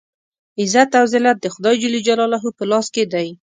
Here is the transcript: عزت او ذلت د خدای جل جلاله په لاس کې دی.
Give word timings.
عزت 0.59 0.89
او 0.99 1.05
ذلت 1.13 1.37
د 1.41 1.47
خدای 1.53 1.75
جل 1.81 1.95
جلاله 2.07 2.37
په 2.57 2.63
لاس 2.71 2.87
کې 2.95 3.03
دی. 3.13 3.27